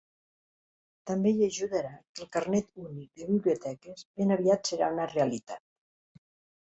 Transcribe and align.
També 1.09 1.33
hi 1.33 1.43
ajudarà 1.47 1.91
que 2.15 2.25
el 2.25 2.31
carnet 2.37 2.71
únic 2.85 3.21
de 3.21 3.29
biblioteques 3.29 4.07
ben 4.23 4.37
aviat 4.37 4.73
serà 4.73 4.93
una 4.97 5.07
realitat. 5.17 5.67